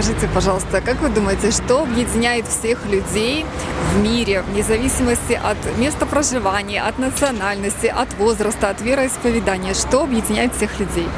[0.00, 3.44] Скажите, пожалуйста, как вы думаете, что объединяет всех людей
[3.92, 9.74] в мире, вне зависимости от места проживания, от национальности, от возраста, от вероисповедания?
[9.74, 11.08] Что объединяет всех людей?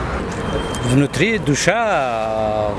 [0.84, 2.70] Внутри душа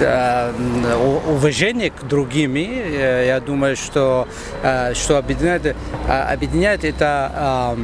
[0.00, 0.52] э,
[0.96, 4.26] у- уважение к другим, э, я думаю, что,
[4.64, 5.74] э, что объединяет, э,
[6.08, 7.76] объединяет это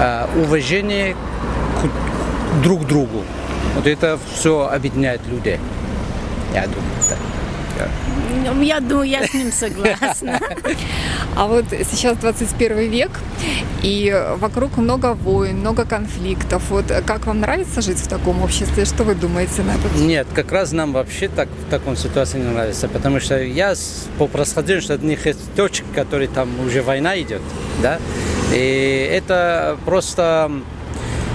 [0.00, 3.22] э, э, уважение к друг другу.
[3.76, 5.60] Вот это все объединяет людей.
[6.54, 7.18] Я думаю, так.
[8.44, 10.40] Ну, Я думаю, я с ним согласна.
[11.36, 13.10] А вот сейчас 21 век,
[13.82, 16.62] и вокруг много войн, много конфликтов.
[16.70, 18.84] Вот как вам нравится жить в таком обществе?
[18.86, 20.00] Что вы думаете на этот счет?
[20.00, 23.74] Нет, как раз нам вообще так в таком ситуации не нравится, потому что я
[24.18, 27.42] по происхождению что одних из точек, которые там уже война идет,
[27.82, 27.98] да,
[28.52, 30.50] и это просто,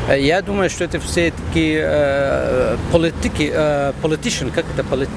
[0.10, 5.10] я думаю, что это все такие э, политики, э, politician, как это полит-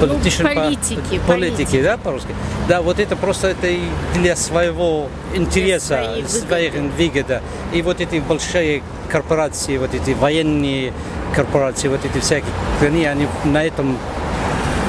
[0.00, 2.34] politician по- Ну, политики, политики, да, по-русски.
[2.68, 3.68] Да, вот это просто это
[4.14, 6.28] для своего интереса, выгоды.
[6.28, 7.42] своих выгода.
[7.72, 10.92] И вот эти большие корпорации, вот эти военные
[11.34, 12.50] корпорации, вот эти всякие,
[12.82, 13.96] они, они на этом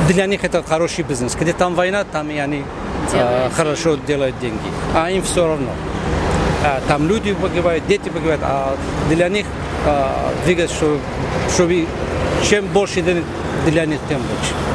[0.08, 1.36] для них это хороший бизнес.
[1.36, 2.64] Где там война, там и они
[3.14, 4.60] э, хорошо делают деньги.
[4.94, 5.70] А им все равно.
[6.64, 8.76] А, там люди погибают, дети погибают, а
[9.10, 9.46] для них
[9.86, 10.08] э,
[10.46, 10.98] двигаться, что,
[11.54, 11.86] чтобы
[12.50, 14.67] чем больше для них, тем лучше.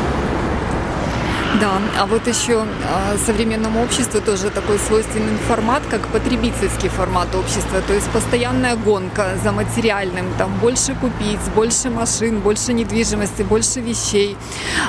[1.60, 7.80] Да, а вот еще а, современному обществу тоже такой свойственный формат, как потребительский формат общества,
[7.86, 14.36] то есть постоянная гонка за материальным, там больше купить, больше машин, больше недвижимости, больше вещей.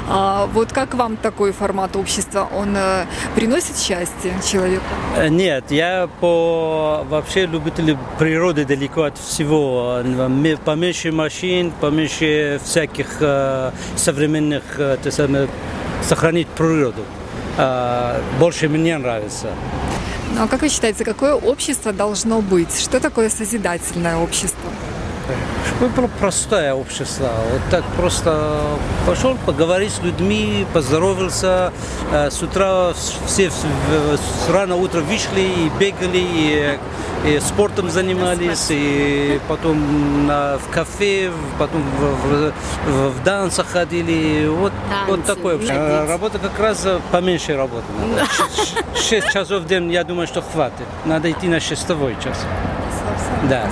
[0.07, 2.47] А, вот как вам такой формат общества?
[2.55, 4.83] Он э, приносит счастье человеку?
[5.17, 9.99] Э, Нет, я по вообще любитель природы далеко от всего.
[10.03, 14.63] Ме- Поменьше машин, поменьше всяких э, современных,
[16.07, 17.03] сохранить природу.
[17.57, 19.47] Э, больше мне нравится.
[20.35, 22.79] Ну а как вы считаете, какое общество должно быть?
[22.79, 24.69] Что такое созидательное общество?
[25.67, 27.29] Чтобы было простое общество.
[27.51, 28.61] Вот так просто
[29.05, 31.71] пошел, поговорить с людьми, поздоровался.
[32.11, 32.93] Э, С утра
[33.25, 36.77] все с рано утро вышли и бегали, и,
[37.25, 42.51] и спортом занимались, и потом на, в кафе, потом в,
[42.89, 44.47] в, в- данцах ходили.
[44.47, 44.71] Вот,
[45.07, 45.75] вот Танцы, такое общество.
[45.77, 46.09] молодец.
[46.09, 48.27] Работа как раз поменьше работы надо.
[48.95, 50.85] Шесть часов в день, я думаю, что хватит.
[51.05, 52.37] Надо идти на шестовой час.
[53.49, 53.71] Да.